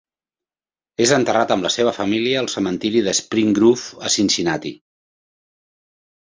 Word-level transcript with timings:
És 1.03 1.11
enterrat 1.17 1.51
amb 1.55 1.67
la 1.67 1.69
seva 1.75 1.93
família 1.97 2.39
al 2.45 2.49
cementiri 2.53 3.03
de 3.09 3.13
Spring 3.19 3.53
Grove 3.61 4.01
a 4.09 4.11
Cincinnati. 4.17 4.73